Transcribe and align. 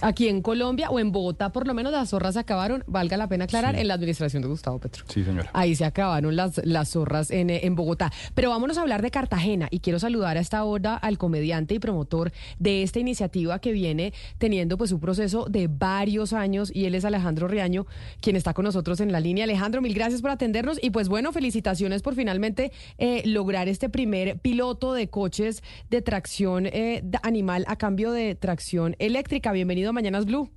Aquí 0.00 0.28
en 0.28 0.42
Colombia 0.42 0.90
o 0.90 0.98
en 0.98 1.12
Bogotá, 1.12 1.52
por 1.52 1.66
lo 1.66 1.74
menos 1.74 1.92
las 1.92 2.10
zorras 2.10 2.34
se 2.34 2.40
acabaron, 2.40 2.84
valga 2.86 3.16
la 3.16 3.28
pena 3.28 3.44
aclarar, 3.44 3.76
en 3.76 3.88
la 3.88 3.94
administración 3.94 4.42
de 4.42 4.48
Gustavo 4.48 4.78
Petro. 4.78 5.04
Sí, 5.08 5.24
señora. 5.24 5.50
Ahí 5.52 5.74
se 5.74 5.84
acabaron 5.84 6.36
las, 6.36 6.60
las 6.64 6.90
zorras 6.90 7.30
en, 7.30 7.50
eh, 7.50 7.60
en 7.64 7.74
Bogotá. 7.74 8.12
Pero 8.34 8.50
vámonos 8.50 8.78
a 8.78 8.82
hablar 8.82 9.02
de 9.02 9.10
Cartagena 9.10 9.68
y 9.70 9.80
quiero 9.80 9.98
saludar 9.98 10.36
a 10.36 10.40
esta 10.40 10.64
hora 10.64 10.96
al 10.96 11.18
comediante 11.18 11.74
y 11.74 11.78
promotor 11.78 12.32
de 12.58 12.82
esta 12.82 12.98
iniciativa 12.98 13.58
que 13.58 13.72
viene 13.72 14.12
teniendo 14.38 14.78
pues 14.78 14.92
un 14.92 15.00
proceso 15.00 15.46
de 15.48 15.68
varios 15.68 16.32
años 16.32 16.70
y 16.74 16.84
él 16.84 16.94
es 16.94 17.04
Alejandro 17.04 17.48
Riaño, 17.48 17.86
quien 18.20 18.36
está 18.36 18.54
con 18.54 18.64
nosotros 18.64 19.00
en 19.00 19.12
la 19.12 19.20
línea. 19.20 19.44
Alejandro, 19.44 19.82
mil 19.82 19.94
gracias 19.94 20.22
por 20.22 20.30
atendernos 20.30 20.78
y 20.82 20.90
pues 20.90 21.08
bueno, 21.08 21.32
felicitaciones 21.32 22.02
por 22.02 22.14
finalmente 22.14 22.72
eh, 22.98 23.22
lograr 23.26 23.68
este 23.68 23.88
primer 23.88 24.38
piloto 24.38 24.92
de 24.94 25.08
coches 25.08 25.62
de 25.90 26.02
tracción 26.02 26.66
eh, 26.66 27.02
animal 27.22 27.64
a 27.68 27.76
cambio 27.76 28.12
de 28.12 28.34
tracción 28.34 28.96
eléctrica. 28.98 29.52
Bienvenido 29.52 29.71
a 29.72 29.92
Mañanas 29.92 30.26
Blue. 30.26 30.50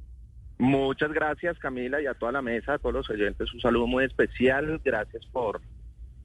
Muchas 0.58 1.12
gracias 1.12 1.58
Camila 1.60 2.02
y 2.02 2.06
a 2.06 2.14
toda 2.14 2.32
la 2.32 2.42
mesa, 2.42 2.74
a 2.74 2.78
todos 2.78 2.94
los 2.94 3.10
oyentes, 3.10 3.54
un 3.54 3.60
saludo 3.60 3.88
muy 3.88 4.04
especial. 4.06 4.80
Gracias 4.84 5.26
por, 5.28 5.62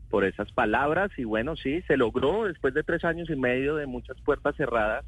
por 0.08 0.24
esas 0.24 0.50
palabras. 0.52 1.10
Y 1.16 1.24
bueno, 1.24 1.56
sí, 1.56 1.82
se 1.82 1.96
logró 1.96 2.44
después 2.44 2.74
de 2.74 2.82
tres 2.82 3.04
años 3.04 3.30
y 3.30 3.36
medio 3.36 3.76
de 3.76 3.86
muchas 3.86 4.20
puertas 4.20 4.56
cerradas, 4.56 5.04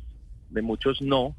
de 0.50 0.62
muchos 0.62 1.02
no, 1.02 1.36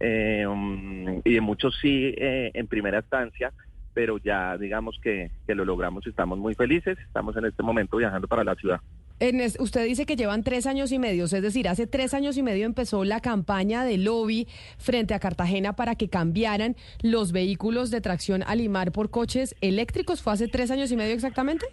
eh, 0.00 0.46
um, 0.46 1.20
y 1.24 1.34
de 1.34 1.40
muchos 1.40 1.78
sí 1.80 2.14
eh, 2.16 2.50
en 2.54 2.66
primera 2.66 2.98
instancia, 2.98 3.52
pero 3.92 4.18
ya 4.18 4.58
digamos 4.58 4.98
que, 5.02 5.30
que 5.46 5.54
lo 5.54 5.64
logramos 5.64 6.06
y 6.06 6.10
estamos 6.10 6.38
muy 6.38 6.54
felices. 6.54 6.98
Estamos 6.98 7.36
en 7.36 7.46
este 7.46 7.62
momento 7.62 7.96
viajando 7.96 8.26
para 8.26 8.44
la 8.44 8.54
ciudad. 8.54 8.80
Usted 9.20 9.84
dice 9.86 10.06
que 10.06 10.16
llevan 10.16 10.42
tres 10.42 10.66
años 10.66 10.90
y 10.90 10.98
medio, 10.98 11.24
es 11.24 11.30
decir, 11.30 11.68
hace 11.68 11.86
tres 11.86 12.14
años 12.14 12.36
y 12.36 12.42
medio 12.42 12.66
empezó 12.66 13.04
la 13.04 13.20
campaña 13.20 13.84
de 13.84 13.96
lobby 13.96 14.48
frente 14.76 15.14
a 15.14 15.20
Cartagena 15.20 15.74
para 15.74 15.94
que 15.94 16.08
cambiaran 16.08 16.74
los 17.00 17.30
vehículos 17.30 17.90
de 17.90 18.00
tracción 18.00 18.42
Alimar 18.42 18.90
por 18.90 19.10
coches 19.10 19.54
eléctricos. 19.60 20.20
¿Fue 20.20 20.32
hace 20.32 20.48
tres 20.48 20.70
años 20.72 20.90
y 20.90 20.96
medio 20.96 21.14
exactamente? 21.14 21.64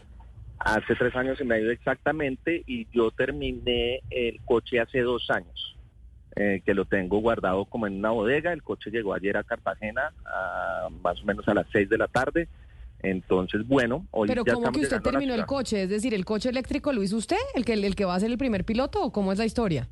Hace 0.60 0.96
tres 0.96 1.16
años 1.16 1.42
y 1.42 1.44
medio 1.44 1.72
exactamente 1.72 2.64
y 2.68 2.88
yo 2.94 3.10
terminé 3.10 4.02
el 4.12 4.40
coche 4.46 4.80
hace 4.80 5.00
dos 5.02 5.30
años, 5.32 5.76
eh, 6.36 6.62
que 6.64 6.76
lo 6.76 6.86
tengo 6.86 7.18
guardado 7.18 7.66
como 7.66 7.88
en 7.88 7.98
una 7.98 8.12
bodega. 8.12 8.54
El 8.54 8.62
coche 8.62 8.92
llegó 8.92 9.16
ayer 9.16 9.36
a 9.36 9.44
Cartagena 9.44 10.14
más 11.02 11.20
o 11.20 11.26
menos 11.26 11.48
a 11.48 11.56
las 11.56 11.66
seis 11.74 11.90
de 11.90 11.98
la 11.98 12.08
tarde. 12.08 12.48
Entonces, 13.04 13.68
bueno, 13.68 14.06
hoy 14.12 14.28
Pero 14.28 14.44
ya 14.46 14.54
¿cómo 14.54 14.68
estamos 14.68 14.80
que 14.80 14.96
usted 14.96 15.02
terminó 15.02 15.34
el 15.34 15.46
coche? 15.46 15.84
Es 15.84 15.90
decir, 15.90 16.14
¿el 16.14 16.26
coche 16.26 16.50
eléctrico 16.50 16.94
lo 16.94 17.02
hizo 17.04 17.18
usted? 17.18 17.38
¿El 17.56 17.66
que, 17.66 17.74
el 17.74 17.96
que 17.96 18.06
va 18.06 18.16
a 18.16 18.20
ser 18.20 18.32
el 18.32 18.38
primer 18.38 18.64
piloto 18.64 19.04
o 19.04 19.12
cómo 19.12 19.32
es 19.32 19.40
la 19.40 19.46
historia? 19.46 19.88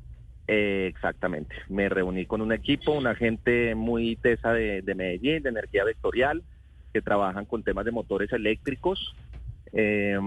Eh, 0.46 0.86
exactamente. 0.88 1.54
Me 1.68 1.88
reuní 1.88 2.26
con 2.26 2.40
un 2.40 2.52
equipo, 2.52 2.92
una 2.92 3.14
gente 3.14 3.74
muy 3.74 4.16
tesa 4.16 4.52
de, 4.52 4.82
de 4.82 4.94
Medellín, 4.94 5.42
de 5.42 5.48
energía 5.48 5.84
vectorial, 5.84 6.42
que 6.92 7.02
trabajan 7.02 7.44
con 7.44 7.62
temas 7.62 7.84
de 7.84 7.92
motores 7.92 8.32
eléctricos. 8.32 9.14
Eh, 9.72 10.18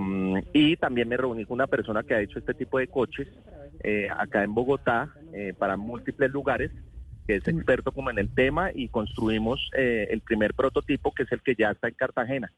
y 0.54 0.78
también 0.78 1.10
me 1.10 1.18
reuní 1.18 1.46
con 1.46 1.56
una 1.56 1.68
persona 1.68 2.04
que 2.04 2.14
ha 2.14 2.22
hecho 2.22 2.40
este 2.40 2.54
tipo 2.54 2.80
de 2.80 2.88
coches 2.88 3.28
eh, 3.84 4.08
acá 4.18 4.44
en 4.44 4.54
Bogotá 4.54 5.14
eh, 5.34 5.54
para 5.58 5.76
múltiples 5.76 6.32
lugares, 6.32 6.72
que 7.28 7.36
es 7.36 7.48
experto 7.48 7.92
como 7.92 8.10
en 8.10 8.18
el 8.18 8.34
tema 8.34 8.72
y 8.74 8.88
construimos 8.88 9.70
eh, 9.76 10.08
el 10.10 10.22
primer 10.22 10.54
prototipo 10.54 11.14
que 11.14 11.24
es 11.24 11.32
el 11.32 11.42
que 11.42 11.56
ya 11.56 11.72
está 11.72 11.90
en 11.90 11.96
Cartagena. 11.96 12.52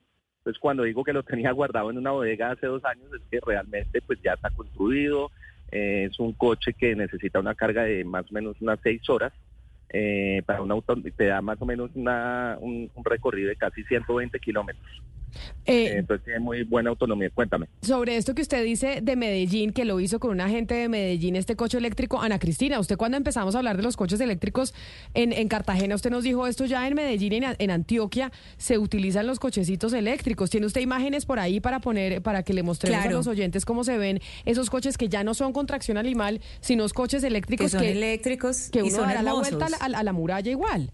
Entonces 0.46 0.62
cuando 0.62 0.84
digo 0.84 1.04
que 1.04 1.12
lo 1.12 1.24
tenía 1.24 1.52
guardado 1.52 1.90
en 1.90 1.98
una 1.98 2.12
bodega 2.12 2.52
hace 2.52 2.68
dos 2.68 2.86
años 2.86 3.12
es 3.16 3.22
que 3.32 3.40
realmente 3.44 4.00
pues 4.04 4.20
ya 4.22 4.34
está 4.34 4.52
construido, 4.52 5.32
eh, 5.72 6.08
es 6.12 6.20
un 6.20 6.34
coche 6.34 6.74
que 6.74 6.96
necesita 6.96 7.40
una 7.40 7.56
carga 7.56 7.82
de 7.86 8.06
más 8.06 8.30
o 8.30 8.34
menos 8.34 8.56
unas 8.62 8.80
seis 8.84 9.02
horas. 9.10 9.34
eh, 9.90 10.44
para 10.46 10.62
un 10.62 10.72
auto 10.72 10.96
te 11.18 11.26
da 11.26 11.42
más 11.42 11.60
o 11.62 11.66
menos 11.66 11.90
una, 11.96 12.58
un, 12.62 12.92
un 12.94 13.06
recorrido 13.06 13.50
de 13.50 13.56
casi 13.56 13.84
120 13.86 14.40
kilómetros. 14.40 14.86
Eh, 15.66 15.86
Eh, 15.86 15.98
entonces 15.98 16.24
tiene 16.26 16.40
muy 16.40 16.64
buena 16.64 16.90
autonomía. 16.92 17.30
Cuéntame. 17.34 17.68
Sobre 17.82 18.16
esto 18.18 18.34
que 18.36 18.42
usted 18.42 18.64
dice 18.64 19.00
de 19.02 19.16
Medellín, 19.16 19.72
que 19.74 19.84
lo 19.86 20.00
hizo 20.00 20.20
con 20.20 20.32
una 20.32 20.46
agente 20.46 20.76
de 20.76 20.88
Medellín, 20.90 21.36
este 21.36 21.56
coche 21.56 21.78
eléctrico. 21.78 22.22
Ana 22.22 22.40
Cristina, 22.40 22.80
usted 22.80 22.98
cuando 22.98 23.18
empezamos 23.18 23.56
a 23.56 23.58
hablar 23.58 23.76
de 23.78 23.84
los 23.84 23.98
coches 23.98 24.20
eléctricos 24.22 24.74
en, 25.14 25.34
en 25.34 25.48
Cartagena, 25.48 25.96
usted 25.96 26.10
nos 26.12 26.24
dijo 26.24 26.48
esto 26.48 26.66
ya 26.66 26.88
en 26.88 26.94
Medellín 26.96 27.34
y 27.34 27.38
en, 27.38 27.46
en 27.58 27.72
Antioquia 27.72 28.32
se 28.58 28.78
utilizan 28.78 29.28
los 29.28 29.40
cochecitos 29.40 29.92
eléctricos. 29.94 30.50
¿Tiene 30.50 30.66
usted 30.68 30.82
imágenes 30.82 31.26
por 31.26 31.40
ahí 31.40 31.60
para 31.60 31.80
poner, 31.80 32.22
para 32.22 32.44
que 32.44 32.54
le 32.54 32.64
mostremos 32.64 33.06
a 33.06 33.10
los 33.12 33.28
oyentes 33.28 33.66
cómo 33.66 33.84
se 33.84 33.98
ven 33.98 34.22
esos 34.46 34.70
coches 34.70 34.98
que 34.98 35.10
ya 35.10 35.24
no 35.24 35.34
son 35.34 35.52
con 35.52 35.66
tracción 35.66 35.98
animal, 35.98 36.42
sino 36.62 36.86
coches 36.94 37.24
eléctricos 37.24 37.72
que 37.72 37.78
son 37.78 37.84
eléctricos 37.84 38.70
que 38.72 38.80
y 38.80 38.84
uno 38.84 38.92
son 38.92 39.08
dará 39.08 39.22
la 39.24 39.34
vuelta 39.34 39.66
a 39.66 39.70
la, 39.70 39.78
a 39.78 39.90
la- 39.90 39.98
a 40.00 40.04
la 40.04 40.14
muralla 40.14 40.52
igual? 40.52 40.92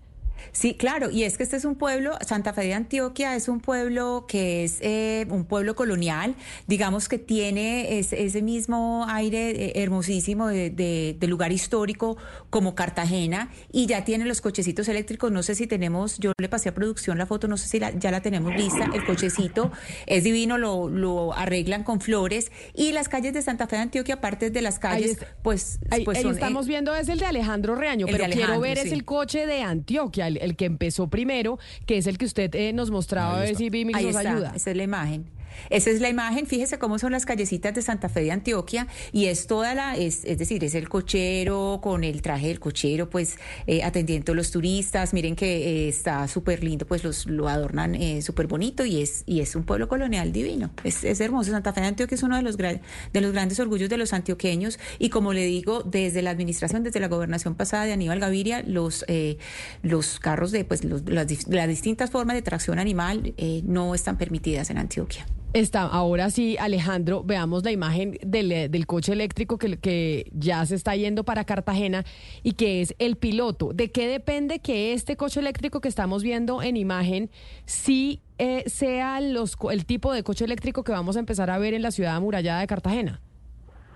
Sí, 0.52 0.74
claro, 0.76 1.10
y 1.10 1.24
es 1.24 1.38
que 1.38 1.44
este 1.44 1.56
es 1.58 1.66
un 1.66 1.76
pueblo, 1.76 2.18
Santa 2.26 2.54
Fe 2.54 2.62
de 2.62 2.74
Antioquia 2.74 3.36
es 3.36 3.48
un 3.48 3.60
pueblo 3.60 4.26
que 4.28 4.64
es 4.64 4.78
eh, 4.82 5.26
un 5.30 5.46
pueblo 5.46 5.76
colonial, 5.76 6.36
digamos 6.68 7.08
que 7.10 7.18
tiene 7.18 8.00
ese, 8.00 8.24
ese 8.24 8.42
mismo 8.42 9.06
aire 9.08 9.52
eh, 9.52 9.72
hermosísimo 9.84 10.48
de, 10.48 10.70
de- 10.70 11.16
de 11.20 11.28
lugar 11.28 11.52
histórico 11.52 12.18
como 12.50 12.76
Cartagena 12.76 13.50
y 13.72 13.86
ya 13.86 14.04
tiene 14.04 14.26
los 14.26 14.42
cochecitos 14.42 14.88
eléctricos, 14.88 15.32
no 15.32 15.44
sé 15.44 15.56
si 15.56 15.68
tenemos, 15.68 16.18
yo 16.20 16.34
le 16.38 16.50
pasé 16.50 16.70
a 16.70 16.74
producción 16.74 17.18
la 17.18 17.26
foto, 17.26 17.48
no 17.48 17.58
sé 17.58 17.68
si 17.68 17.80
la- 17.80 17.92
ya 17.92 18.12
la 18.12 18.22
tenemos 18.22 18.54
lista, 18.56 18.90
el 18.94 19.06
cochecito 19.06 19.72
es 20.06 20.24
divino, 20.24 20.58
lo, 20.58 20.90
lo 20.90 21.34
arreglan 21.34 21.84
con 21.84 22.02
flores 22.02 22.52
y 22.74 22.92
las 22.92 23.10
calles 23.10 23.34
de 23.34 23.42
Santa 23.42 23.68
Fe 23.68 23.76
de 23.78 23.82
Antioquia, 23.84 24.16
aparte 24.16 24.50
de 24.50 24.62
las 24.62 24.80
calles, 24.80 25.18
pues, 25.44 25.80
Ahí, 25.92 26.04
pues 26.06 26.18
ahí 26.18 26.24
son, 26.24 26.32
eh, 26.32 26.36
estamos 26.36 26.68
viendo 26.68 26.96
es 26.96 27.08
el 27.10 27.20
de 27.20 27.26
Alejandro 27.26 27.76
Reaño, 27.76 28.06
pero 28.10 28.26
quiero 28.34 28.60
ver 28.60 28.78
es 28.78 28.92
el 28.92 29.06
coche 29.06 29.46
de 29.46 29.62
Antioquia, 29.62 30.30
el, 30.32 30.38
el 30.42 30.56
que 30.56 30.66
empezó 30.66 31.08
primero, 31.08 31.60
que 31.86 31.98
es 31.98 32.08
el 32.08 32.18
que 32.18 32.26
usted 32.26 32.54
eh, 32.56 32.74
nos 32.74 32.92
mostraba, 32.92 33.38
a 33.38 33.40
ver 33.42 33.56
si 33.56 33.70
Vimi 33.70 33.94
nos 33.94 34.04
está, 34.04 34.20
ayuda. 34.32 34.54
esa 34.56 34.72
es 34.72 34.78
la 34.78 34.84
imagen. 34.84 35.26
Esa 35.70 35.90
es 35.90 36.02
la 36.02 36.10
imagen, 36.10 36.46
fíjese 36.48 36.80
cómo 36.80 37.00
son 37.00 37.12
las 37.12 37.26
callecitas 37.26 37.74
de 37.74 37.82
Santa 37.82 38.10
Fe 38.10 38.22
de 38.22 38.32
Antioquia 38.32 38.88
y 39.12 39.26
es 39.26 39.48
toda 39.48 39.74
la, 39.76 39.96
es, 39.96 40.26
es 40.26 40.38
decir, 40.38 40.64
es 40.64 40.76
el 40.76 40.90
cochero 40.90 41.80
con 41.82 42.04
el 42.04 42.22
traje 42.22 42.48
del 42.48 42.60
cochero, 42.60 43.10
pues 43.10 43.38
eh, 43.68 43.84
atendiendo 43.84 44.32
a 44.34 44.36
los 44.36 44.52
turistas, 44.52 45.14
miren 45.14 45.36
que 45.36 45.86
eh, 45.86 45.90
está 45.90 46.28
súper 46.28 46.64
lindo, 46.64 46.86
pues 46.86 47.04
los, 47.04 47.26
lo 47.26 47.48
adornan 47.50 47.96
eh, 47.96 48.22
súper 48.22 48.48
bonito 48.48 48.86
y 48.86 49.02
es, 49.02 49.24
y 49.26 49.42
es 49.42 49.56
un 49.56 49.64
pueblo 49.64 49.88
colonial 49.88 50.32
divino, 50.32 50.72
es, 50.84 51.04
es 51.04 51.20
hermoso. 51.22 51.52
Santa 51.52 51.74
Fe 51.74 51.82
de 51.82 51.88
Antioquia 51.88 52.16
es 52.16 52.24
uno 52.24 52.36
de 52.38 52.44
los, 52.44 52.58
de 52.58 52.80
los 53.22 53.32
grandes 53.32 53.60
orgullos 53.60 53.90
de 53.90 53.98
los 53.98 54.14
antioqueños 54.14 54.80
y 55.00 55.10
como 55.10 55.34
le 55.34 55.46
digo, 55.46 55.84
desde 55.84 56.22
la 56.22 56.30
administración, 56.32 56.84
desde 56.84 57.00
la 57.00 57.08
gobernación 57.08 57.56
pasada 57.56 57.86
de 57.86 57.94
Aníbal 57.94 58.20
Gaviria, 58.20 58.64
los, 58.66 59.06
eh, 59.08 59.38
los 59.84 60.20
carros 60.20 60.52
de 60.52 60.64
pues 60.66 60.84
los- 60.84 61.04
las, 61.10 61.48
las 61.48 61.68
distintas 61.68 62.10
formas 62.10 62.36
de 62.36 62.42
tracción 62.42 62.80
animal 62.80 63.34
no 63.66 63.94
están 63.96 64.18
permitidas 64.18 64.70
en 64.70 64.78
Antioquia. 64.78 65.26
Está, 65.54 65.82
ahora 65.82 66.30
sí, 66.30 66.56
Alejandro, 66.58 67.24
veamos 67.24 67.66
la 67.66 67.72
imagen 67.72 68.18
del, 68.22 68.54
eh, 68.54 68.70
del 68.70 68.88
coche 68.88 69.12
eléctrico 69.12 69.58
que, 69.58 69.76
que 69.76 70.32
ya 70.32 70.66
se 70.66 70.76
está 70.76 70.96
yendo 70.96 71.26
para 71.26 71.44
Cartagena 71.44 72.06
y 72.42 72.54
que 72.54 72.80
es 72.80 72.96
el 73.00 73.18
piloto. 73.18 73.74
¿De 73.74 73.92
qué 73.92 74.08
depende 74.08 74.60
que 74.60 74.94
este 74.94 75.18
coche 75.18 75.42
eléctrico 75.42 75.82
que 75.82 75.90
estamos 75.90 76.24
viendo 76.24 76.62
en 76.62 76.78
imagen 76.78 77.30
sí 77.66 78.22
eh, 78.38 78.64
sea 78.68 79.20
los, 79.20 79.58
el 79.70 79.86
tipo 79.86 80.14
de 80.14 80.24
coche 80.24 80.46
eléctrico 80.46 80.86
que 80.86 80.94
vamos 80.94 81.18
a 81.18 81.20
empezar 81.20 81.50
a 81.50 81.58
ver 81.58 81.74
en 81.74 81.82
la 81.82 81.92
ciudad 81.92 82.16
amurallada 82.16 82.62
de 82.62 82.68
Cartagena? 82.68 83.20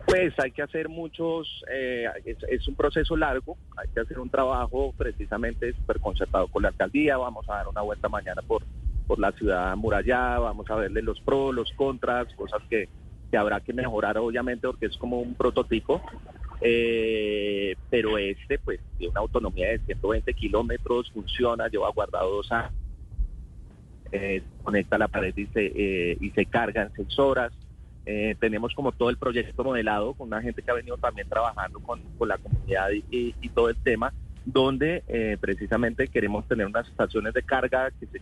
Pues 0.08 0.38
hay 0.40 0.52
que 0.52 0.62
hacer 0.62 0.90
muchos, 0.90 1.64
eh, 1.72 2.06
es, 2.26 2.38
es 2.50 2.68
un 2.68 2.76
proceso 2.76 3.16
largo, 3.16 3.58
hay 3.78 3.88
que 3.94 4.02
hacer 4.02 4.20
un 4.20 4.30
trabajo 4.30 4.94
precisamente 4.98 5.72
súper 5.72 6.02
concertado 6.02 6.50
con 6.50 6.64
la 6.64 6.70
alcaldía, 6.70 7.16
vamos 7.16 7.50
a 7.50 7.54
dar 7.54 7.68
una 7.70 7.82
vuelta 7.82 8.10
mañana 8.10 8.42
por, 8.46 8.62
por 9.08 9.20
la 9.20 9.32
ciudad 9.32 9.72
amurallada, 9.72 10.40
vamos 10.40 10.70
a 10.70 10.76
verle 10.76 11.02
los 11.02 11.20
pros, 11.22 11.54
los 11.54 11.72
contras, 11.74 12.34
cosas 12.36 12.62
que, 12.70 12.90
que 13.32 13.38
habrá 13.38 13.60
que 13.60 13.74
mejorar 13.74 14.18
obviamente 14.18 14.68
porque 14.68 14.88
es 14.88 14.98
como 14.98 15.20
un 15.20 15.36
prototipo, 15.36 16.02
eh, 16.62 17.76
pero 17.90 18.18
este 18.18 18.58
pues 18.60 18.80
tiene 18.98 19.12
una 19.12 19.22
autonomía 19.22 19.70
de 19.70 19.80
120 19.80 20.34
kilómetros, 20.34 21.12
funciona, 21.12 21.68
lleva 21.68 21.90
guardado 21.92 22.38
dos 22.38 22.52
años, 22.52 22.74
eh, 24.12 24.42
conecta 24.64 24.98
la 24.98 25.08
pared 25.08 25.36
y 25.36 25.46
se, 25.48 25.72
eh, 25.76 26.18
y 26.20 26.32
se 26.32 26.46
carga 26.46 26.84
en 26.84 26.94
seis 26.94 27.20
horas. 27.20 27.52
Eh, 28.06 28.36
tenemos 28.40 28.74
como 28.76 28.92
todo 28.92 29.10
el 29.10 29.18
proyecto 29.18 29.64
modelado 29.64 30.14
con 30.14 30.28
una 30.28 30.42
gente 30.42 30.62
que 30.62 30.70
ha 30.70 30.76
venido 30.76 30.96
también 30.98 31.28
trabajando 31.28 31.80
con, 31.80 32.02
con 32.18 32.28
la 32.28 32.38
comunidad 32.38 32.90
y, 32.92 33.34
todo 33.50 33.70
el 33.70 33.78
tema. 33.78 34.14
donde 34.46 35.04
eh, 35.08 35.38
precisamente 35.42 36.08
queremos 36.08 36.48
tener 36.48 36.68
unas 36.68 36.88
estaciones 36.88 37.34
de 37.34 37.42
carga 37.42 37.90
que 38.00 38.06
se 38.06 38.20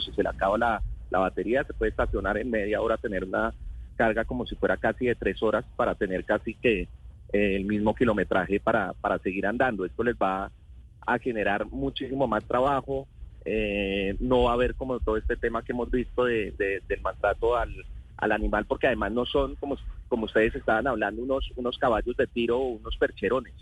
si 0.00 0.12
se 0.12 0.22
le 0.22 0.28
acaba 0.28 0.58
la, 0.58 0.82
la 1.10 1.18
batería, 1.18 1.64
se 1.64 1.74
puede 1.74 1.90
estacionar 1.90 2.38
en 2.38 2.50
media 2.50 2.80
hora, 2.80 2.96
tener 2.96 3.24
una 3.24 3.52
carga 3.96 4.24
como 4.24 4.46
si 4.46 4.56
fuera 4.56 4.76
casi 4.76 5.06
de 5.06 5.14
tres 5.14 5.42
horas 5.42 5.64
para 5.76 5.94
tener 5.94 6.24
casi 6.24 6.54
que 6.54 6.88
eh, 7.32 7.56
el 7.56 7.64
mismo 7.64 7.94
kilometraje 7.94 8.60
para, 8.60 8.94
para 8.94 9.18
seguir 9.18 9.46
andando. 9.46 9.84
Esto 9.84 10.02
les 10.02 10.16
va 10.16 10.50
a 11.06 11.18
generar 11.18 11.66
muchísimo 11.66 12.26
más 12.26 12.44
trabajo, 12.44 13.06
eh, 13.44 14.16
no 14.20 14.44
va 14.44 14.50
a 14.52 14.54
haber 14.54 14.74
como 14.74 15.00
todo 15.00 15.16
este 15.16 15.36
tema 15.36 15.62
que 15.62 15.72
hemos 15.72 15.90
visto 15.90 16.24
de, 16.24 16.52
del 16.88 17.00
maltrato 17.02 17.56
al, 17.56 17.74
al 18.16 18.32
animal, 18.32 18.66
porque 18.66 18.86
además 18.86 19.12
no 19.12 19.26
son, 19.26 19.56
como, 19.56 19.76
como 20.08 20.26
ustedes 20.26 20.54
estaban 20.54 20.86
hablando, 20.86 21.22
unos, 21.22 21.50
unos 21.56 21.76
caballos 21.78 22.16
de 22.16 22.26
tiro 22.26 22.58
o 22.58 22.68
unos 22.68 22.96
percherones. 22.96 23.54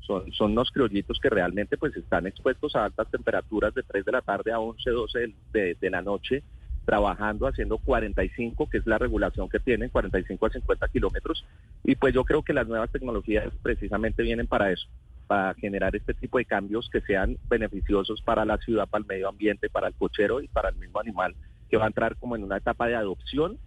Son, 0.00 0.30
son 0.32 0.52
unos 0.52 0.70
criollitos 0.70 1.18
que 1.20 1.28
realmente 1.28 1.76
pues 1.76 1.94
están 1.96 2.26
expuestos 2.26 2.74
a 2.74 2.84
altas 2.84 3.10
temperaturas 3.10 3.74
de 3.74 3.82
3 3.82 4.04
de 4.04 4.12
la 4.12 4.22
tarde 4.22 4.52
a 4.52 4.60
11, 4.60 4.90
12 4.90 5.34
de, 5.52 5.76
de 5.78 5.90
la 5.90 6.02
noche, 6.02 6.42
trabajando, 6.88 7.46
haciendo 7.46 7.76
45, 7.76 8.70
que 8.70 8.78
es 8.78 8.86
la 8.86 8.96
regulación 8.96 9.50
que 9.50 9.60
tienen, 9.60 9.90
45 9.90 10.46
a 10.46 10.50
50 10.50 10.88
kilómetros. 10.88 11.44
Y 11.84 11.96
pues 11.96 12.14
yo 12.14 12.24
creo 12.24 12.42
que 12.42 12.54
las 12.54 12.66
nuevas 12.66 12.90
tecnologías 12.90 13.52
precisamente 13.62 14.22
vienen 14.22 14.46
para 14.46 14.72
eso, 14.72 14.86
para 15.26 15.52
generar 15.52 15.94
este 15.94 16.14
tipo 16.14 16.38
de 16.38 16.46
cambios 16.46 16.88
que 16.90 17.02
sean 17.02 17.36
beneficiosos 17.50 18.22
para 18.22 18.46
la 18.46 18.56
ciudad, 18.56 18.88
para 18.88 19.02
el 19.02 19.06
medio 19.06 19.28
ambiente, 19.28 19.68
para 19.68 19.88
el 19.88 19.94
cochero 19.94 20.40
y 20.40 20.48
para 20.48 20.70
el 20.70 20.76
mismo 20.76 20.98
animal, 20.98 21.34
que 21.68 21.76
va 21.76 21.84
a 21.84 21.88
entrar 21.88 22.16
como 22.16 22.36
en 22.36 22.44
una 22.44 22.56
etapa 22.56 22.86
de 22.86 22.94
adopción 22.94 23.58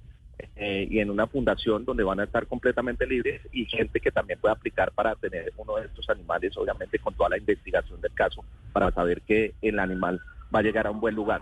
eh, 0.55 0.87
y 0.89 0.99
en 0.99 1.09
una 1.09 1.27
fundación 1.27 1.85
donde 1.85 2.03
van 2.03 2.19
a 2.19 2.23
estar 2.23 2.47
completamente 2.47 3.05
libres 3.05 3.41
y 3.51 3.65
gente 3.65 3.99
que 3.99 4.11
también 4.11 4.39
puede 4.39 4.53
aplicar 4.53 4.91
para 4.91 5.15
tener 5.15 5.51
uno 5.57 5.77
de 5.77 5.85
estos 5.85 6.09
animales, 6.09 6.55
obviamente 6.57 6.99
con 6.99 7.13
toda 7.13 7.29
la 7.29 7.37
investigación 7.37 7.99
del 8.01 8.13
caso, 8.13 8.43
para 8.73 8.91
saber 8.91 9.21
que 9.21 9.53
el 9.61 9.79
animal 9.79 10.19
va 10.53 10.59
a 10.59 10.63
llegar 10.63 10.87
a 10.87 10.91
un 10.91 10.99
buen 10.99 11.15
lugar. 11.15 11.41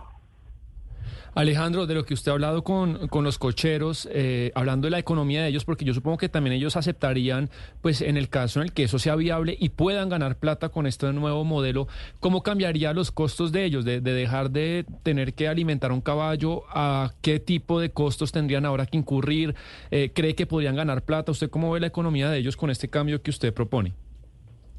Alejandro, 1.34 1.86
de 1.86 1.94
lo 1.94 2.04
que 2.04 2.14
usted 2.14 2.30
ha 2.30 2.34
hablado 2.34 2.64
con, 2.64 3.06
con 3.08 3.22
los 3.22 3.38
cocheros, 3.38 4.08
eh, 4.12 4.50
hablando 4.54 4.86
de 4.86 4.90
la 4.90 4.98
economía 4.98 5.42
de 5.42 5.48
ellos, 5.48 5.64
porque 5.64 5.84
yo 5.84 5.94
supongo 5.94 6.18
que 6.18 6.28
también 6.28 6.54
ellos 6.54 6.76
aceptarían, 6.76 7.50
pues 7.82 8.02
en 8.02 8.16
el 8.16 8.28
caso 8.28 8.60
en 8.60 8.66
el 8.66 8.72
que 8.72 8.84
eso 8.84 8.98
sea 8.98 9.14
viable 9.14 9.56
y 9.58 9.68
puedan 9.68 10.08
ganar 10.08 10.36
plata 10.36 10.70
con 10.70 10.86
este 10.86 11.12
nuevo 11.12 11.44
modelo, 11.44 11.86
¿cómo 12.18 12.42
cambiaría 12.42 12.92
los 12.92 13.12
costos 13.12 13.52
de 13.52 13.64
ellos? 13.64 13.84
De, 13.84 14.00
dejar 14.00 14.50
de 14.50 14.84
tener 15.04 15.34
que 15.34 15.46
alimentar 15.46 15.92
un 15.92 16.00
caballo, 16.00 16.64
¿a 16.68 17.12
qué 17.22 17.38
tipo 17.38 17.80
de 17.80 17.90
costos 17.90 18.32
tendrían 18.32 18.66
ahora 18.66 18.86
que 18.86 18.98
incurrir? 18.98 19.54
Eh, 19.90 20.10
¿Cree 20.12 20.34
que 20.34 20.46
podrían 20.46 20.74
ganar 20.74 21.04
plata? 21.04 21.30
¿Usted 21.30 21.48
cómo 21.48 21.70
ve 21.70 21.80
la 21.80 21.86
economía 21.86 22.28
de 22.28 22.38
ellos 22.38 22.56
con 22.56 22.70
este 22.70 22.88
cambio 22.90 23.22
que 23.22 23.30
usted 23.30 23.54
propone? 23.54 23.92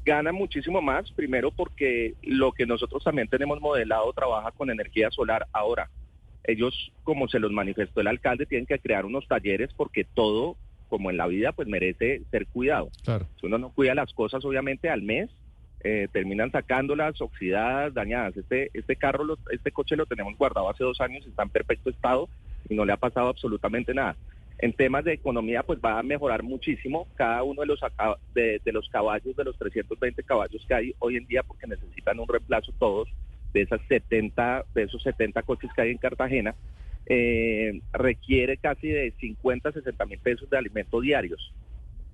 Gana 0.04 0.32
muchísimo 0.32 0.82
más, 0.82 1.10
primero 1.12 1.50
porque 1.50 2.14
lo 2.22 2.52
que 2.52 2.66
nosotros 2.66 3.04
también 3.04 3.28
tenemos 3.28 3.60
modelado 3.60 4.12
trabaja 4.12 4.50
con 4.50 4.68
energía 4.68 5.10
solar 5.10 5.46
ahora 5.52 5.88
ellos, 6.44 6.92
como 7.04 7.28
se 7.28 7.38
los 7.38 7.52
manifestó 7.52 8.00
el 8.00 8.08
alcalde, 8.08 8.46
tienen 8.46 8.66
que 8.66 8.78
crear 8.78 9.04
unos 9.04 9.26
talleres 9.28 9.70
porque 9.76 10.04
todo, 10.04 10.56
como 10.88 11.10
en 11.10 11.16
la 11.16 11.26
vida, 11.26 11.52
pues 11.52 11.68
merece 11.68 12.22
ser 12.30 12.46
cuidado. 12.46 12.90
Si 13.40 13.46
uno 13.46 13.58
no 13.58 13.70
cuida 13.70 13.94
las 13.94 14.12
cosas, 14.12 14.44
obviamente, 14.44 14.90
al 14.90 15.02
mes, 15.02 15.30
eh, 15.84 16.08
terminan 16.12 16.50
sacándolas 16.50 17.20
oxidadas, 17.20 17.94
dañadas. 17.94 18.36
Este, 18.36 18.70
este 18.74 18.96
carro, 18.96 19.38
este 19.50 19.72
coche 19.72 19.96
lo 19.96 20.06
tenemos 20.06 20.36
guardado 20.36 20.68
hace 20.68 20.84
dos 20.84 21.00
años, 21.00 21.26
está 21.26 21.42
en 21.44 21.50
perfecto 21.50 21.90
estado 21.90 22.28
y 22.68 22.74
no 22.74 22.84
le 22.84 22.92
ha 22.92 22.96
pasado 22.96 23.28
absolutamente 23.28 23.94
nada. 23.94 24.16
En 24.58 24.72
temas 24.72 25.04
de 25.04 25.14
economía, 25.14 25.64
pues 25.64 25.80
va 25.84 25.98
a 25.98 26.02
mejorar 26.04 26.44
muchísimo 26.44 27.08
cada 27.16 27.42
uno 27.42 27.62
de 27.62 27.66
los, 27.66 27.80
de, 28.32 28.60
de 28.64 28.72
los 28.72 28.88
caballos, 28.90 29.34
de 29.34 29.42
los 29.42 29.58
320 29.58 30.22
caballos 30.22 30.64
que 30.68 30.74
hay 30.74 30.94
hoy 31.00 31.16
en 31.16 31.26
día, 31.26 31.42
porque 31.42 31.66
necesitan 31.66 32.20
un 32.20 32.28
reemplazo 32.28 32.72
todos 32.78 33.08
de 33.52 33.62
esas 33.62 33.80
70, 33.88 34.64
de 34.74 34.82
esos 34.84 35.02
70 35.02 35.42
coches 35.42 35.70
que 35.74 35.82
hay 35.82 35.90
en 35.90 35.98
Cartagena, 35.98 36.54
eh, 37.06 37.80
requiere 37.92 38.56
casi 38.58 38.88
de 38.88 39.12
50, 39.18 39.72
60 39.72 40.06
mil 40.06 40.18
pesos 40.18 40.48
de 40.48 40.58
alimentos 40.58 41.02
diarios. 41.02 41.52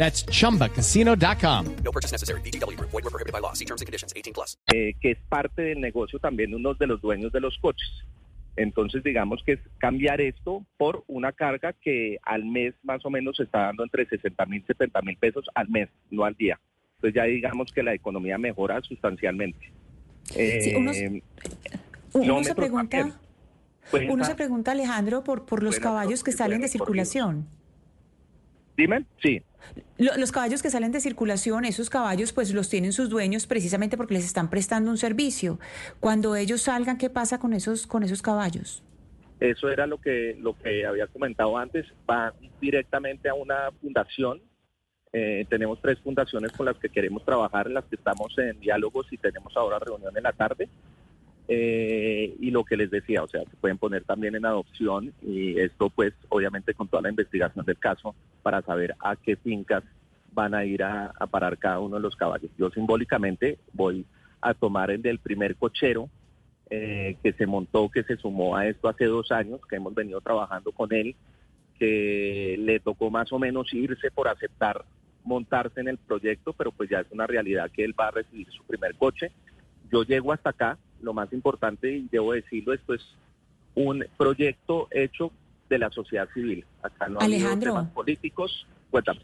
That's 0.00 0.24
chumbacasino.com. 0.24 1.76
No 1.84 1.92
purchase 1.92 2.10
necessary. 2.10 2.40
void 2.40 3.04
were 3.04 3.10
prohibited 3.10 3.34
by 3.34 3.40
law. 3.40 3.52
See 3.52 3.66
terms 3.66 3.82
and 3.82 3.86
conditions 3.86 4.14
18 4.16 4.32
plus. 4.32 4.56
Eh, 4.72 4.94
que 4.98 5.10
es 5.10 5.18
parte 5.28 5.60
del 5.60 5.78
negocio 5.78 6.18
también 6.18 6.54
uno 6.54 6.72
de 6.72 6.86
los 6.86 7.02
dueños 7.02 7.30
de 7.32 7.40
los 7.40 7.58
coches. 7.58 7.90
Entonces, 8.56 9.04
digamos 9.04 9.42
que 9.44 9.52
es 9.52 9.60
cambiar 9.76 10.22
esto 10.22 10.64
por 10.78 11.04
una 11.06 11.32
carga 11.32 11.74
que 11.74 12.16
al 12.22 12.46
mes 12.46 12.74
más 12.82 13.04
o 13.04 13.10
menos 13.10 13.36
se 13.36 13.42
está 13.42 13.66
dando 13.66 13.84
entre 13.84 14.06
60 14.06 14.46
mil, 14.46 14.64
70 14.66 15.02
mil 15.02 15.18
pesos 15.18 15.44
al 15.54 15.68
mes, 15.68 15.90
no 16.10 16.24
al 16.24 16.34
día. 16.34 16.58
Entonces 16.96 17.14
ya 17.14 17.24
digamos 17.24 17.70
que 17.70 17.82
la 17.82 17.92
economía 17.92 18.38
mejora 18.38 18.80
sustancialmente. 18.80 19.70
Eh, 20.34 20.76
uno, 20.78 20.92
uno 22.14 22.44
se 22.44 22.54
pregunta, 22.54 23.20
uno 24.08 24.24
se 24.24 24.34
pregunta, 24.34 24.72
Alejandro, 24.72 25.24
por, 25.24 25.44
por 25.44 25.62
los 25.62 25.78
caballos 25.78 26.24
que 26.24 26.32
salen 26.32 26.62
de 26.62 26.68
circulación. 26.68 27.46
Dime, 28.78 29.04
sí. 29.22 29.42
Los 29.98 30.32
caballos 30.32 30.62
que 30.62 30.70
salen 30.70 30.92
de 30.92 31.00
circulación, 31.00 31.64
esos 31.64 31.90
caballos 31.90 32.32
pues 32.32 32.52
los 32.52 32.68
tienen 32.68 32.92
sus 32.92 33.08
dueños 33.08 33.46
precisamente 33.46 33.96
porque 33.96 34.14
les 34.14 34.24
están 34.24 34.50
prestando 34.50 34.90
un 34.90 34.98
servicio. 34.98 35.58
Cuando 36.00 36.36
ellos 36.36 36.62
salgan, 36.62 36.98
¿qué 36.98 37.10
pasa 37.10 37.38
con 37.38 37.52
esos 37.52 37.86
con 37.86 38.02
esos 38.02 38.22
caballos? 38.22 38.82
Eso 39.38 39.70
era 39.70 39.86
lo 39.86 39.98
que 39.98 40.36
lo 40.38 40.56
que 40.58 40.84
había 40.84 41.06
comentado 41.06 41.56
antes, 41.56 41.86
van 42.06 42.32
directamente 42.60 43.28
a 43.28 43.34
una 43.34 43.70
fundación. 43.80 44.40
Eh, 45.12 45.44
tenemos 45.48 45.80
tres 45.80 45.98
fundaciones 45.98 46.52
con 46.52 46.66
las 46.66 46.78
que 46.78 46.88
queremos 46.88 47.24
trabajar, 47.24 47.66
en 47.66 47.74
las 47.74 47.84
que 47.86 47.96
estamos 47.96 48.36
en 48.38 48.60
diálogos 48.60 49.06
y 49.10 49.16
tenemos 49.16 49.56
ahora 49.56 49.78
reunión 49.78 50.16
en 50.16 50.22
la 50.22 50.32
tarde. 50.32 50.68
Eh, 51.52 52.36
y 52.38 52.52
lo 52.52 52.62
que 52.62 52.76
les 52.76 52.92
decía, 52.92 53.24
o 53.24 53.26
sea, 53.26 53.40
se 53.42 53.56
pueden 53.56 53.76
poner 53.76 54.04
también 54.04 54.36
en 54.36 54.46
adopción 54.46 55.12
y 55.20 55.58
esto 55.58 55.90
pues 55.90 56.14
obviamente 56.28 56.74
con 56.74 56.86
toda 56.86 57.02
la 57.02 57.08
investigación 57.08 57.66
del 57.66 57.76
caso 57.76 58.14
para 58.40 58.62
saber 58.62 58.94
a 59.00 59.16
qué 59.16 59.34
fincas 59.34 59.82
van 60.32 60.54
a 60.54 60.64
ir 60.64 60.84
a, 60.84 61.12
parar 61.28 61.58
cada 61.58 61.80
uno 61.80 61.96
de 61.96 62.02
los 62.02 62.14
caballos. 62.14 62.52
Yo 62.56 62.70
simbólicamente 62.70 63.58
voy 63.72 64.06
a 64.40 64.54
tomar 64.54 64.92
el 64.92 65.02
del 65.02 65.18
primer 65.18 65.56
cochero 65.56 66.08
eh, 66.70 67.16
que 67.20 67.32
se 67.32 67.46
montó, 67.46 67.88
que 67.88 68.04
se 68.04 68.16
sumó 68.16 68.56
a 68.56 68.68
esto 68.68 68.88
hace 68.88 69.06
dos 69.06 69.32
años, 69.32 69.60
que 69.68 69.74
hemos 69.74 69.92
venido 69.92 70.20
trabajando 70.20 70.70
con 70.70 70.94
él, 70.94 71.16
que 71.80 72.54
le 72.60 72.78
tocó 72.78 73.10
más 73.10 73.32
o 73.32 73.40
menos 73.40 73.74
irse 73.74 74.12
por 74.12 74.28
aceptar 74.28 74.84
montarse 75.24 75.80
en 75.80 75.88
el 75.88 75.98
proyecto, 75.98 76.52
pero 76.52 76.70
pues 76.70 76.88
ya 76.88 77.00
es 77.00 77.10
una 77.10 77.26
realidad 77.26 77.72
que 77.72 77.82
él 77.82 77.98
va 77.98 78.06
a 78.06 78.12
recibir 78.12 78.48
su 78.52 78.62
primer 78.62 78.94
coche. 78.94 79.32
Yo 79.90 80.04
llego 80.04 80.32
hasta 80.32 80.50
acá, 80.50 80.78
lo 81.02 81.12
más 81.12 81.32
importante, 81.32 81.90
y 81.90 82.08
debo 82.10 82.32
decirlo, 82.32 82.72
esto 82.72 82.94
es 82.94 83.02
un 83.74 84.04
proyecto 84.16 84.88
hecho 84.90 85.32
de 85.68 85.78
la 85.78 85.90
sociedad 85.90 86.28
civil. 86.34 86.64
Acá 86.82 87.08
no 87.08 87.20
hay 87.20 87.40
temas 87.58 87.88
políticos. 87.90 88.66
Cuéntame. 88.90 89.20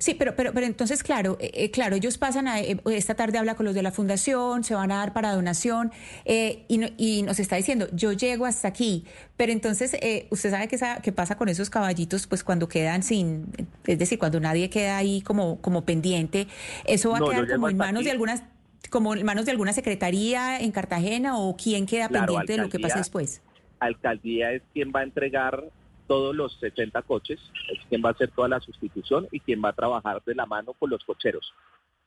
Sí, 0.00 0.14
pero, 0.14 0.34
pero, 0.34 0.54
pero 0.54 0.64
entonces, 0.64 1.02
claro, 1.02 1.36
eh, 1.40 1.50
eh, 1.52 1.70
claro, 1.70 1.94
ellos 1.94 2.16
pasan 2.16 2.48
a, 2.48 2.58
eh, 2.58 2.80
esta 2.86 3.14
tarde 3.16 3.36
habla 3.36 3.54
con 3.54 3.66
los 3.66 3.74
de 3.74 3.82
la 3.82 3.92
fundación, 3.92 4.64
se 4.64 4.74
van 4.74 4.90
a 4.92 4.96
dar 4.96 5.12
para 5.12 5.34
donación 5.34 5.92
y, 6.24 6.66
y, 6.96 7.22
nos 7.22 7.38
está 7.38 7.56
diciendo, 7.56 7.86
yo 7.92 8.12
llego 8.12 8.46
hasta 8.46 8.66
aquí, 8.66 9.04
pero 9.36 9.52
entonces, 9.52 9.92
usted 10.30 10.50
sabe 10.50 10.68
qué, 10.68 10.78
qué 11.02 11.12
pasa 11.12 11.36
con 11.36 11.50
esos 11.50 11.68
caballitos, 11.68 12.26
pues 12.26 12.42
cuando 12.42 12.66
quedan 12.66 13.02
sin, 13.02 13.44
es 13.86 13.98
decir, 13.98 14.18
cuando 14.18 14.40
nadie 14.40 14.70
queda 14.70 14.96
ahí 14.96 15.20
como, 15.20 15.60
como 15.60 15.84
pendiente, 15.84 16.48
eso 16.86 17.10
va 17.10 17.18
a 17.18 17.30
quedar 17.30 17.52
como 17.52 17.68
en 17.68 17.76
manos 17.76 18.02
de 18.02 18.10
algunas 18.10 18.42
como 18.88 19.14
en 19.14 19.24
manos 19.24 19.44
de 19.44 19.52
alguna 19.52 19.72
secretaría 19.72 20.60
en 20.60 20.72
Cartagena 20.72 21.38
o 21.38 21.56
quién 21.56 21.86
queda 21.86 22.08
pendiente 22.08 22.52
de 22.52 22.58
lo 22.58 22.68
que 22.68 22.78
pasa 22.78 22.98
después? 22.98 23.42
Alcaldía 23.78 24.52
es 24.52 24.62
quien 24.72 24.92
va 24.94 25.00
a 25.00 25.04
entregar 25.04 25.64
todos 26.06 26.34
los 26.34 26.58
60 26.58 27.02
coches, 27.02 27.38
es 27.72 27.78
quien 27.88 28.02
va 28.04 28.08
a 28.08 28.12
hacer 28.12 28.30
toda 28.30 28.48
la 28.48 28.60
sustitución 28.60 29.28
y 29.30 29.40
quien 29.40 29.62
va 29.64 29.70
a 29.70 29.74
trabajar 29.74 30.22
de 30.24 30.34
la 30.34 30.46
mano 30.46 30.72
con 30.74 30.90
los 30.90 31.04
cocheros. 31.04 31.52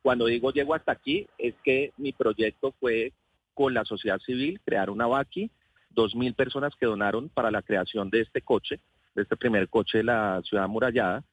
Cuando 0.01 0.25
digo 0.25 0.51
llego 0.51 0.75
hasta 0.75 0.91
aquí, 0.91 1.27
es 1.37 1.55
que 1.63 1.93
mi 1.97 2.11
proyecto 2.11 2.73
fue 2.79 3.13
con 3.53 3.73
la 3.73 3.85
sociedad 3.85 4.19
civil, 4.19 4.59
crear 4.65 4.89
una 4.89 5.07
VACI, 5.07 5.49
dos 5.89 6.15
mil 6.15 6.33
personas 6.33 6.73
que 6.75 6.85
donaron 6.85 7.29
para 7.29 7.51
la 7.51 7.61
creación 7.61 8.09
de 8.09 8.21
este 8.21 8.41
coche, 8.41 8.79
de 9.15 9.21
este 9.21 9.37
primer 9.37 9.69
coche 9.69 9.99
de 9.99 10.03
la 10.05 10.41
ciudad 10.43 10.65
amurallada, 10.65 11.23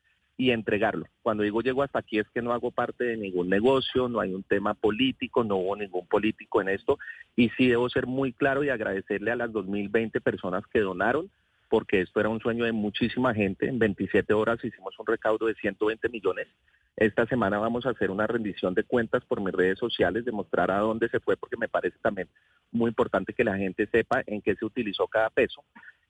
y 0.40 0.52
entregarlo. 0.52 1.04
Cuando 1.20 1.42
digo 1.42 1.61
llego 1.61 1.82
hasta 1.82 1.99
aquí 1.99 2.18
es 2.18 2.26
que 2.30 2.40
no 2.40 2.54
hago 2.54 2.70
parte 2.70 3.04
de 3.04 3.18
ningún 3.18 3.50
negocio, 3.50 4.09
no 4.09 4.20
hay 4.20 4.32
un 4.32 4.42
tema 4.42 4.73
político, 4.73 5.44
no 5.44 5.56
hubo 5.56 5.76
ningún 5.76 6.06
político 6.06 6.62
en 6.62 6.70
esto 6.70 6.99
y 7.37 7.50
sí 7.50 7.68
debo 7.68 7.90
ser 7.90 8.06
muy 8.06 8.32
claro 8.32 8.64
y 8.64 8.70
agradecerle 8.70 9.32
a 9.32 9.37
las 9.37 9.52
2020 9.52 10.18
personas 10.23 10.64
que 10.73 10.80
donaron 10.80 11.30
porque 11.68 12.00
esto 12.00 12.20
era 12.20 12.30
un 12.30 12.40
sueño 12.40 12.64
de 12.64 12.73
muchísima 12.73 13.35
gente. 13.35 13.68
En 13.68 13.78
27 13.78 14.32
horas 14.32 14.64
hicimos 14.64 14.99
un 14.99 15.06
recaudo 15.06 15.44
de 15.44 15.54
120 15.56 16.09
millones. 16.09 16.49
Esta 16.97 17.26
semana 17.26 17.59
vamos 17.59 17.87
a 17.87 17.90
hacer 17.90 18.11
una 18.11 18.26
rendición 18.26 18.75
de 18.75 18.85
cuentas 18.85 19.25
por 19.25 19.40
mis 19.40 19.54
redes 19.54 19.78
sociales, 19.78 20.25
demostrar 20.25 20.70
a 20.70 20.78
dónde 20.78 21.09
se 21.09 21.20
fue, 21.20 21.37
porque 21.37 21.56
me 21.56 21.68
parece 21.68 21.97
también 22.02 22.28
muy 22.73 22.88
importante 22.88 23.32
que 23.32 23.44
la 23.44 23.56
gente 23.56 23.87
sepa 23.87 24.23
en 24.26 24.42
qué 24.42 24.54
se 24.54 24.64
utilizó 24.64 25.06
cada 25.06 25.30
peso. 25.30 25.64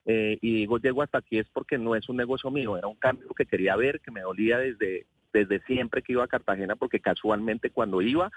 Eh, 0.07 0.39
y 0.41 0.55
digo, 0.55 0.79
llego 0.79 1.03
hasta 1.03 1.19
aquí 1.19 1.39
es 1.39 1.49
porque 1.51 1.79
no 1.79 1.95
es 1.95 2.09
un 2.09 2.17
negocio 2.17 2.51
mío, 2.51 2.77
era 2.77 2.89
un 2.89 2.97
cambio 2.97 3.29
que 3.37 3.47
quería 3.47 3.77
ver, 3.77 4.01
que 4.01 4.11
me 4.11 4.23
dolía 4.23 4.59
desde, 4.59 5.07
desde 5.33 5.61
siempre 5.61 6.03
que 6.03 6.13
iba 6.13 6.25
a 6.25 6.29
Cartagena, 6.29 6.75
porque 6.75 7.01
casualmente 7.01 7.71
cuando 7.71 8.03
iba, 8.03 8.31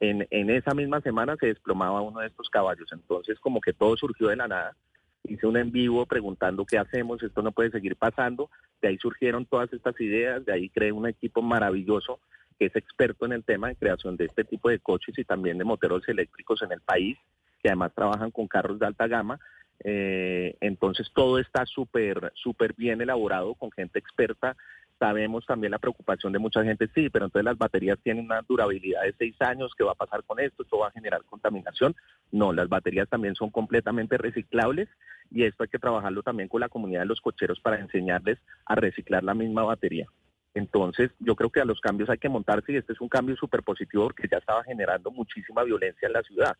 en, 0.00 0.26
en 0.30 0.50
esa 0.50 0.74
misma 0.74 1.00
semana 1.02 1.36
se 1.38 1.46
desplomaba 1.46 2.00
uno 2.00 2.20
de 2.20 2.28
estos 2.28 2.48
caballos. 2.48 2.90
Entonces, 2.92 3.38
como 3.38 3.60
que 3.60 3.72
todo 3.72 3.96
surgió 3.96 4.28
de 4.28 4.36
la 4.36 4.48
nada 4.48 4.76
hice 5.24 5.46
un 5.46 5.56
en 5.56 5.70
vivo 5.70 6.06
preguntando 6.06 6.64
qué 6.64 6.78
hacemos, 6.78 7.22
esto 7.22 7.42
no 7.42 7.52
puede 7.52 7.70
seguir 7.70 7.96
pasando, 7.96 8.50
de 8.80 8.88
ahí 8.88 8.98
surgieron 8.98 9.46
todas 9.46 9.72
estas 9.72 10.00
ideas, 10.00 10.44
de 10.44 10.52
ahí 10.52 10.68
creé 10.70 10.92
un 10.92 11.06
equipo 11.06 11.42
maravilloso 11.42 12.20
que 12.58 12.66
es 12.66 12.76
experto 12.76 13.24
en 13.24 13.32
el 13.32 13.44
tema 13.44 13.68
de 13.68 13.76
creación 13.76 14.16
de 14.16 14.26
este 14.26 14.44
tipo 14.44 14.68
de 14.68 14.78
coches 14.78 15.18
y 15.18 15.24
también 15.24 15.56
de 15.56 15.64
moteros 15.64 16.06
eléctricos 16.08 16.60
en 16.62 16.72
el 16.72 16.80
país, 16.82 17.16
que 17.62 17.68
además 17.70 17.92
trabajan 17.94 18.30
con 18.30 18.46
carros 18.48 18.78
de 18.78 18.86
alta 18.86 19.06
gama. 19.06 19.40
Eh, 19.82 20.56
entonces 20.60 21.10
todo 21.14 21.38
está 21.38 21.64
súper, 21.64 22.32
súper 22.34 22.74
bien 22.74 23.00
elaborado 23.00 23.54
con 23.54 23.70
gente 23.70 23.98
experta 23.98 24.56
Sabemos 25.00 25.46
también 25.46 25.70
la 25.70 25.78
preocupación 25.78 26.30
de 26.30 26.38
mucha 26.38 26.62
gente, 26.62 26.86
sí, 26.94 27.08
pero 27.08 27.24
entonces 27.24 27.46
las 27.46 27.56
baterías 27.56 27.98
tienen 28.02 28.26
una 28.26 28.42
durabilidad 28.46 29.02
de 29.02 29.14
seis 29.16 29.34
años, 29.40 29.72
¿qué 29.74 29.82
va 29.82 29.92
a 29.92 29.94
pasar 29.94 30.22
con 30.24 30.38
esto? 30.38 30.62
¿Esto 30.62 30.78
va 30.78 30.88
a 30.88 30.92
generar 30.92 31.24
contaminación? 31.24 31.96
No, 32.30 32.52
las 32.52 32.68
baterías 32.68 33.08
también 33.08 33.34
son 33.34 33.48
completamente 33.48 34.18
reciclables 34.18 34.90
y 35.30 35.44
esto 35.44 35.62
hay 35.62 35.70
que 35.70 35.78
trabajarlo 35.78 36.22
también 36.22 36.50
con 36.50 36.60
la 36.60 36.68
comunidad 36.68 37.00
de 37.00 37.06
los 37.06 37.22
cocheros 37.22 37.58
para 37.60 37.80
enseñarles 37.80 38.38
a 38.66 38.74
reciclar 38.74 39.24
la 39.24 39.32
misma 39.32 39.62
batería. 39.64 40.06
Entonces, 40.52 41.10
yo 41.18 41.34
creo 41.34 41.48
que 41.48 41.62
a 41.62 41.64
los 41.64 41.80
cambios 41.80 42.10
hay 42.10 42.18
que 42.18 42.28
montarse 42.28 42.72
y 42.72 42.76
este 42.76 42.92
es 42.92 43.00
un 43.00 43.08
cambio 43.08 43.36
súper 43.36 43.62
positivo 43.62 44.04
porque 44.04 44.28
ya 44.30 44.36
estaba 44.36 44.62
generando 44.64 45.10
muchísima 45.10 45.64
violencia 45.64 46.08
en 46.08 46.12
la 46.12 46.22
ciudad, 46.22 46.56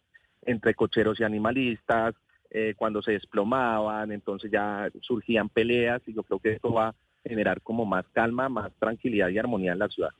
entre 0.47 0.75
cocheros 0.75 1.21
y 1.21 1.25
animalistas, 1.25 2.15
eh, 2.51 2.73
cuando 2.75 3.03
se 3.03 3.13
desplomaban, 3.13 4.13
entonces 4.13 4.51
ya 4.51 4.89
surgían 5.03 5.51
peleas 5.51 6.01
y 6.07 6.15
yo 6.15 6.23
creo 6.23 6.39
que 6.39 6.53
esto 6.53 6.73
va 6.73 6.95
generar 7.25 7.61
como 7.63 7.85
más 7.85 8.07
calma, 8.13 8.49
más 8.49 8.73
tranquilidad 8.79 9.29
y 9.29 9.39
armonía 9.39 9.73
en 9.73 9.79
la 9.79 9.89
ciudad. 9.89 10.11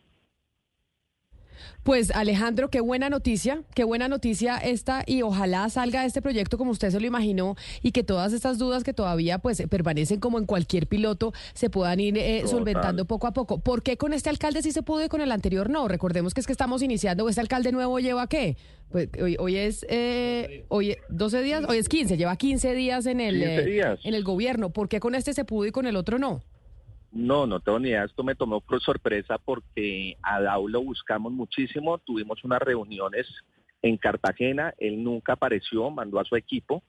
Pues 1.83 2.11
Alejandro, 2.11 2.71
qué 2.71 2.81
buena 2.81 3.09
noticia, 3.11 3.63
qué 3.75 3.85
buena 3.85 4.09
noticia 4.09 4.59
esta 4.59 5.03
y 5.07 5.23
ojalá 5.23 5.69
salga 5.69 6.05
este 6.05 6.23
proyecto 6.23 6.59
como 6.59 6.71
usted 6.71 6.91
se 6.91 7.01
lo 7.01 7.07
imaginó 7.07 7.57
y 7.83 7.93
que 7.93 8.03
todas 8.03 8.33
estas 8.33 8.59
dudas 8.59 8.85
que 8.85 8.93
todavía 8.93 9.39
pues 9.39 9.63
permanecen 9.69 10.21
como 10.21 10.39
en 10.39 10.47
cualquier 10.47 10.87
piloto 10.87 11.33
se 11.55 11.71
puedan 11.71 12.01
ir 12.01 12.19
eh, 12.19 12.43
solventando 12.47 13.05
poco 13.05 13.27
a 13.27 13.33
poco. 13.33 13.61
¿Por 13.61 13.83
qué 13.83 13.97
con 13.97 14.13
este 14.13 14.31
alcalde 14.31 14.63
sí 14.63 14.73
se 14.73 14.83
pudo 14.83 15.05
y 15.05 15.09
con 15.09 15.21
el 15.21 15.33
anterior 15.33 15.71
no? 15.71 15.89
Recordemos 15.89 16.35
que 16.35 16.41
es 16.41 16.47
que 16.47 16.53
estamos 16.53 16.83
iniciando, 16.83 17.29
este 17.29 17.41
alcalde 17.41 17.73
nuevo 17.73 17.99
lleva 17.99 18.27
qué? 18.29 18.57
Pues 18.91 19.09
hoy, 19.23 19.37
hoy 19.39 19.57
es 19.57 19.87
eh, 19.89 20.65
hoy 20.69 20.97
12 21.09 21.43
días, 21.43 21.65
hoy 21.69 21.79
es 21.79 21.89
15, 21.89 22.17
lleva 22.17 22.37
15 22.37 22.75
días 22.75 23.07
en 23.07 23.21
el 23.21 23.43
eh, 23.43 23.97
en 24.03 24.15
el 24.15 24.25
gobierno. 24.25 24.71
¿Por 24.71 24.89
qué 24.89 25.01
con 25.01 25.15
este 25.15 25.33
se 25.33 25.45
pudo 25.45 25.67
y 25.67 25.71
con 25.71 25.87
el 25.87 25.97
otro 25.97 26.19
no? 26.19 26.43
No, 27.13 27.47
no 27.47 27.61
tengo 27.61 27.79
ni 27.79 27.89
idea. 27.89 28.05
Esto 28.05 28.23
me 28.23 28.35
tomó 28.35 28.61
por 28.61 28.81
sorpresa 28.81 29.39
porque 29.39 30.17
a 30.23 30.41
Dau 30.41 30.69
lo 30.69 30.83
buscamos 30.83 31.33
muchísimo. 31.33 31.99
Tuvimos 31.99 32.45
unas 32.45 32.61
reuniones 32.61 33.27
en 33.83 33.97
Cartagena. 33.97 34.75
Él 34.79 35.03
nunca 35.03 35.33
apareció, 35.33 35.91
mandó 35.91 36.21
a 36.21 36.25
su 36.25 36.37
equipo. 36.37 36.83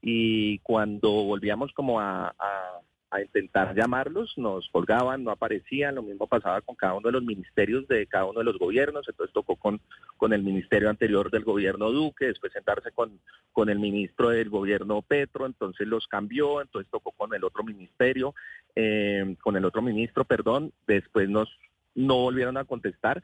Y 0.00 0.58
cuando 0.60 1.10
volvíamos 1.10 1.72
como 1.72 1.98
a, 1.98 2.28
a 2.28 2.80
intentar 3.22 3.74
llamarlos, 3.74 4.36
nos 4.36 4.68
colgaban, 4.70 5.24
no 5.24 5.30
aparecían, 5.30 5.94
lo 5.94 6.02
mismo 6.02 6.26
pasaba 6.26 6.60
con 6.60 6.74
cada 6.74 6.94
uno 6.94 7.08
de 7.08 7.12
los 7.12 7.22
ministerios 7.22 7.86
de 7.88 8.06
cada 8.06 8.26
uno 8.26 8.40
de 8.40 8.44
los 8.44 8.58
gobiernos, 8.58 9.08
entonces 9.08 9.32
tocó 9.32 9.56
con, 9.56 9.80
con 10.16 10.32
el 10.32 10.42
ministerio 10.42 10.90
anterior 10.90 11.30
del 11.30 11.44
gobierno 11.44 11.90
Duque, 11.90 12.26
después 12.26 12.52
sentarse 12.52 12.90
con, 12.92 13.20
con 13.52 13.68
el 13.68 13.78
ministro 13.78 14.30
del 14.30 14.50
gobierno 14.50 15.02
Petro, 15.02 15.46
entonces 15.46 15.86
los 15.86 16.06
cambió, 16.06 16.60
entonces 16.60 16.90
tocó 16.90 17.12
con 17.12 17.34
el 17.34 17.44
otro 17.44 17.62
ministerio, 17.62 18.34
eh, 18.74 19.36
con 19.40 19.56
el 19.56 19.64
otro 19.64 19.82
ministro, 19.82 20.24
perdón, 20.24 20.72
después 20.86 21.28
nos 21.28 21.48
no 21.94 22.16
volvieron 22.16 22.56
a 22.56 22.64
contestar 22.64 23.22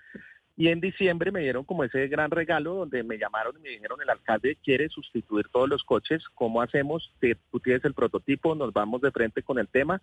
y 0.61 0.69
en 0.69 0.79
diciembre 0.79 1.33
me 1.33 1.41
dieron 1.41 1.65
como 1.65 1.85
ese 1.85 2.07
gran 2.09 2.31
regalo 2.31 2.75
donde 2.75 3.03
me 3.03 3.17
llamaron 3.17 3.57
y 3.57 3.63
me 3.63 3.71
dijeron, 3.71 3.99
el 4.03 4.11
alcalde 4.11 4.59
quiere 4.63 4.91
sustituir 4.91 5.49
todos 5.51 5.67
los 5.67 5.83
coches, 5.85 6.23
¿cómo 6.35 6.61
hacemos? 6.61 7.15
Tú 7.51 7.61
tienes 7.61 7.83
el 7.87 7.95
prototipo, 7.95 8.55
nos 8.55 8.71
vamos 8.71 9.01
de 9.01 9.11
frente 9.11 9.43
con 9.43 9.59
el 9.59 9.69
tema. 9.69 10.03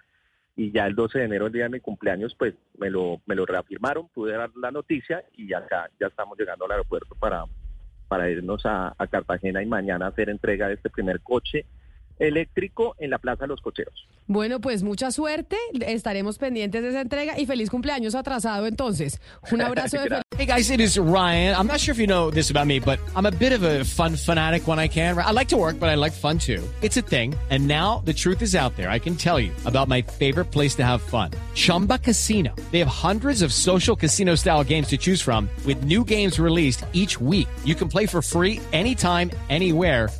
Y 0.56 0.72
ya 0.72 0.88
el 0.88 0.96
12 0.96 1.20
de 1.20 1.26
enero, 1.26 1.46
el 1.46 1.54
día 1.54 1.66
de 1.66 1.70
mi 1.70 1.80
cumpleaños, 1.80 2.34
pues 2.34 2.56
me 2.80 2.90
lo, 2.90 3.22
me 3.28 3.36
lo 3.36 3.46
reafirmaron, 3.46 4.08
pude 4.08 4.36
dar 4.36 4.50
la 4.56 4.72
noticia 4.72 5.24
y 5.36 5.54
acá 5.54 5.92
ya 6.00 6.08
estamos 6.08 6.36
llegando 6.40 6.66
al 6.66 6.72
aeropuerto 6.72 7.14
para, 7.14 7.44
para 8.08 8.28
irnos 8.28 8.66
a, 8.66 8.96
a 8.98 9.06
Cartagena 9.06 9.62
y 9.62 9.68
mañana 9.68 10.08
hacer 10.08 10.28
entrega 10.28 10.70
de 10.70 10.74
este 10.74 10.90
primer 10.90 11.22
coche 11.22 11.68
eléctrico 12.20 12.96
en 13.00 13.10
la 13.10 13.18
Plaza 13.18 13.44
de 13.44 13.48
los 13.48 13.62
Cocheros. 13.62 14.08
Bueno, 14.28 14.60
pues 14.60 14.84
mucha 14.84 15.12
suerte. 15.12 15.56
Estaremos 15.86 16.38
pendientes 16.38 16.84
de 16.84 16.90
esa 16.90 17.02
entrega 17.02 17.40
y 17.40 17.46
feliz 17.46 17.70
cumpleaños 17.70 18.14
atrasado 18.14 18.68
entonces. 18.68 19.22
Un 19.52 19.62
abrazo 19.62 19.98
de 20.02 20.22
Hey 20.38 20.46
guys, 20.46 20.70
it 20.70 20.80
is 20.80 21.00
Ryan. 21.00 21.56
I'm 21.56 21.66
not 21.66 21.80
sure 21.80 21.94
if 21.94 22.00
you 22.00 22.06
know 22.06 22.30
this 22.30 22.52
about 22.52 22.68
me, 22.68 22.80
but 22.80 23.00
I'm 23.16 23.26
a 23.26 23.32
bit 23.32 23.54
of 23.54 23.64
a 23.64 23.84
fun 23.86 24.16
fanatic 24.16 24.68
when 24.68 24.78
I 24.78 24.88
can. 24.88 25.18
I 25.18 25.32
like 25.32 25.48
to 25.50 25.58
work, 25.58 25.80
but 25.80 25.90
I 25.90 25.96
like 25.96 26.12
fun 26.12 26.38
too. 26.38 26.62
It's 26.82 26.98
a 26.98 27.02
thing. 27.02 27.34
And 27.50 27.68
now 27.68 28.04
the 28.06 28.14
truth 28.14 28.42
is 28.42 28.54
out 28.54 28.76
there. 28.76 28.90
I 28.90 29.00
can 29.00 29.16
tell 29.16 29.40
you 29.40 29.52
about 29.66 29.88
my 29.88 30.02
favorite 30.04 30.52
place 30.52 30.76
to 30.76 30.84
have 30.84 31.02
fun. 31.02 31.32
Chumba 31.56 31.98
Casino. 31.98 32.54
They 32.72 32.80
have 32.80 32.90
hundreds 32.90 33.42
of 33.42 33.52
social 33.52 33.96
casino 33.96 34.36
style 34.36 34.64
games 34.64 34.90
to 34.90 34.98
choose 34.98 35.22
from 35.22 35.50
with 35.66 35.86
new 35.86 36.04
games 36.04 36.38
released 36.38 36.86
each 36.94 37.20
week. 37.20 37.48
You 37.64 37.74
can 37.74 37.88
play 37.88 38.06
for 38.06 38.22
free 38.22 38.60
anytime, 38.74 39.32
anywhere 39.50 40.10